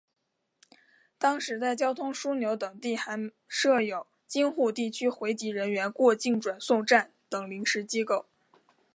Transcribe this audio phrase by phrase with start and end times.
[1.19, 8.25] 当时在交通枢纽等地还设有京沪地区回籍人员过境转送站等临时机构。